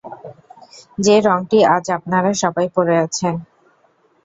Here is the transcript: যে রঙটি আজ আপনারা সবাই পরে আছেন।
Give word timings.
যে 0.97 1.15
রঙটি 1.19 1.59
আজ 1.75 1.85
আপনারা 1.97 2.31
সবাই 2.41 2.67
পরে 2.75 2.95
আছেন। 3.05 3.35